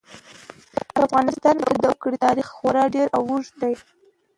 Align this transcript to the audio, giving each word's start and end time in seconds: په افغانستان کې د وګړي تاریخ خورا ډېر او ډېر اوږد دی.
په 0.93 0.97
افغانستان 1.07 1.55
کې 1.65 1.73
د 1.81 1.83
وګړي 1.91 2.17
تاریخ 2.25 2.47
خورا 2.55 2.85
ډېر 2.95 3.07
او 3.17 3.21
ډېر 3.23 3.31
اوږد 3.33 3.53
دی. 3.61 3.73